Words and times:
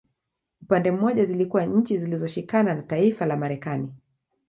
Upande 0.61 0.91
mmoja 0.91 1.25
zilikuwa 1.25 1.65
nchi 1.65 1.97
zilizoshikama 1.97 2.73
na 2.73 2.81
taifa 2.81 3.25
la 3.25 3.37
Marekani 3.37 3.93